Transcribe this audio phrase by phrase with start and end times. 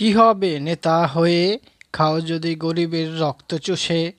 [0.00, 1.58] কি হবে নেতা হয়ে?
[1.92, 4.12] খাও যদি গরিবের রক্ত চুষে।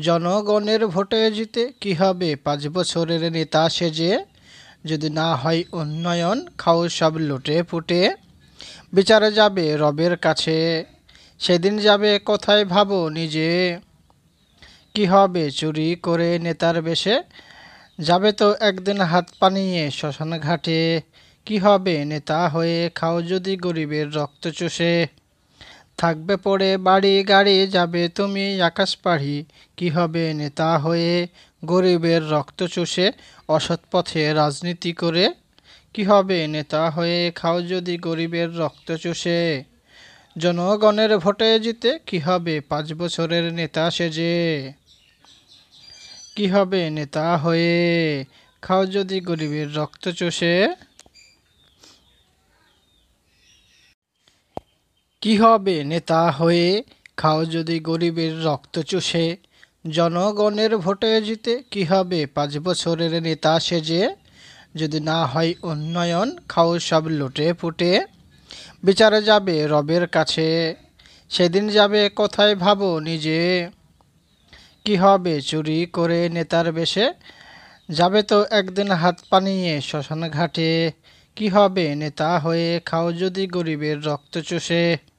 [0.00, 2.36] জনগণের ভোটে জিতে কি হবে?
[2.36, 4.24] পাঁচ বছরের নেতা সেজে।
[4.84, 8.14] যদি না হয় উন্নয়ন, খাও সব লুটে ফুটে
[8.92, 10.84] বিচারে যাবে রবের কাছে।
[11.38, 13.78] সেদিন যাবে কোথায় ভাবো নিজে।
[14.94, 17.22] কি হবে চুরি করে নেতার বেশে?
[18.00, 21.00] যাবে তো একদিন হাত পানিয়ে শ্মশান ঘাটে
[21.46, 22.90] কি হবে নেতা হয়ে?
[22.94, 25.23] খাও যদি গরিবের রক্ত চষে।
[25.98, 29.44] থাকবে পড়ে, বাড়ি গাড়ি যাবে তুমি আকাশ পাড়ি।
[29.76, 31.14] কি হবে নেতা হয়ে
[31.64, 33.12] গরিবের রক্ত চষে,
[33.48, 35.24] অসৎ পথে রাজনীতি করে?
[35.94, 39.64] কি হবে নেতা হয়ে খাও যদি গরিবের রক্ত চষে?
[40.38, 44.72] জনগণের ভোটে জিতে কি হবে পাঁচ বছরের নেতা সেজে?
[46.36, 47.74] কি হবে নেতা হয়ে
[48.62, 50.54] খাও যদি গরিবের রক্ত চষে?
[55.24, 56.82] কি হবে নেতা হয়ে?
[57.16, 59.36] খাও যদি গরিবের রক্ত চুষে।
[59.90, 62.26] জনগণের ভোটে জিতে কি হবে?
[62.26, 64.14] পাঁচ বছরের নেতা সেজে।
[64.74, 68.04] যদি না হয় উন্নয়ন, খাও সব লুটে ফুটে
[68.84, 70.74] বিচারে যাবে রবের কাছে।
[71.28, 73.68] সেদিন যাবে কোথায় ভাবো নিজে।
[74.84, 77.12] কি হবে চুরি করে নেতার বেশে?
[77.90, 80.92] যাবে তো একদিন হাত পানিয়ে শ্মশান ঘাটে
[81.36, 82.80] কি হবে নেতা হয়ে?
[82.84, 85.13] খাও যদি গরিবের রক্ত চষে।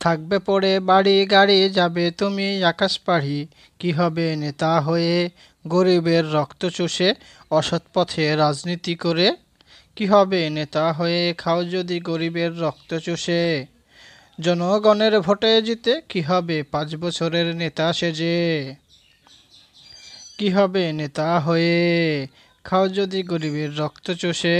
[0.00, 3.46] থাকবে পড়ে, বাড়ি গাড়ি যাবে তুমি আকাশ পাড়ি।
[3.80, 5.16] কি হবে নেতা হয়ে
[5.66, 7.14] গরিবের রক্ত চষে,
[7.50, 9.28] অসৎ পথে রাজনীতি করে?
[9.96, 13.66] কি হবে নেতা হয়ে খাও যদি গরিবের রক্ত চষে?
[14.40, 18.74] জনগণের ভোটে জিতে কি হবে পাঁচ বছরের নেতা সেজে?
[20.38, 21.76] কি হবে নেতা হয়ে
[22.64, 24.56] খাও যদি গরিবের রক্ত চষে?